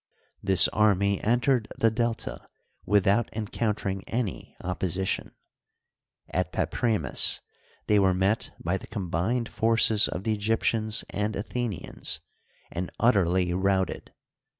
[0.41, 2.47] This army entered the Delta
[2.87, 5.35] with out encountering any opposition.
[6.31, 7.41] At Papremis
[7.85, 12.19] they were met by the combined forces of the Egyptians and Athe nians
[12.71, 14.11] and utterly routed.